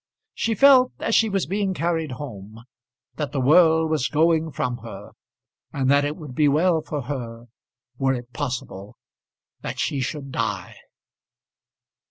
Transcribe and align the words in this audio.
She 0.33 0.55
felt, 0.55 0.93
as 0.99 1.13
she 1.13 1.29
was 1.29 1.45
being 1.45 1.75
carried 1.75 2.13
home, 2.13 2.63
that 3.17 3.31
the 3.33 3.39
world 3.39 3.91
was 3.91 4.07
going 4.07 4.51
from 4.51 4.77
her, 4.79 5.11
and 5.71 5.91
that 5.91 6.03
it 6.03 6.15
would 6.17 6.33
be 6.33 6.47
well 6.47 6.81
for 6.81 7.03
her, 7.03 7.45
were 7.99 8.15
it 8.15 8.33
possible, 8.33 8.97
that 9.61 9.77
she 9.77 9.99
should 9.99 10.31
die. 10.31 10.73